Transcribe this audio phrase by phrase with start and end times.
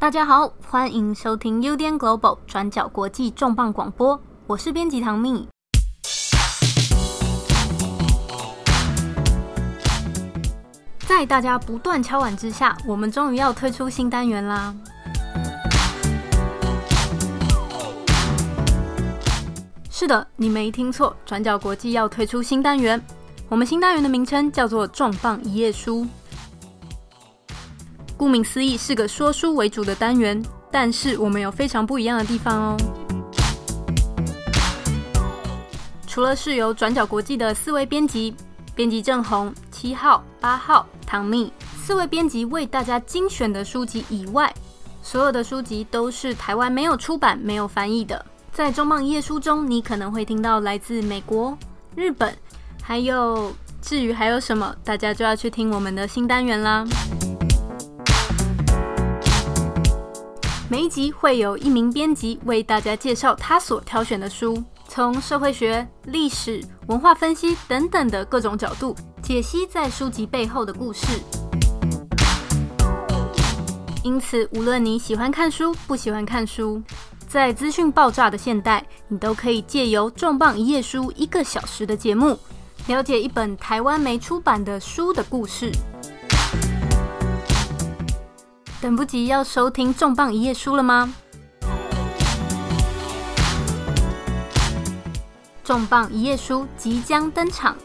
[0.00, 5.48] 大家好，欢迎收听 UDN Global 转角国际重磅广播，我是编辑唐蜜。
[11.00, 14.72] 在大家不断敲碗之下，我们终于要推出新单元啦！
[19.90, 23.02] 是的，你没听错，转角国际要推出新单元。
[23.48, 26.06] 我们新单元的名称叫做“重磅一页书”。
[28.18, 30.42] 顾名思义，是个说书为主的单元，
[30.72, 32.76] 但是我们有非常不一样的地方哦。
[36.04, 38.34] 除了是由转角国际的四位编辑，
[38.74, 44.52] 编辑郑红、七号、八号、唐蜜四位编辑为大家精选的书籍以外，
[45.00, 48.26] 所有的书籍都是台湾没有出版、没有翻译的。
[48.52, 51.56] 在重磅一页书中，你可能会听到来自美国、
[51.94, 52.36] 日本，
[52.82, 56.84] 还有至于还有什么，大家就要去听我们的新单元啦。
[60.70, 71.06] 每一集会有一名编辑为大家介绍他所挑选的书，从社会学、历史、文化分析等等的各种角度解析在书籍背后的故事。
[74.04, 76.82] 因此，无论你喜欢看书，不喜欢看书，
[77.26, 82.38] 在资讯爆炸的现代，你都可以借由重磅一页书一个小时的节目，
[82.88, 85.72] 了解一本台湾没出版的书的故事。
[88.80, 91.12] 等不及要收听重磅一页书了吗？
[95.64, 97.76] 重磅一页书即将登场。